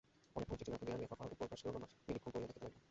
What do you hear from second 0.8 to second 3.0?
লেফাফার উপরকার শিরোনামা নিরীক্ষণ করিয়া দেখিতে লাগিল।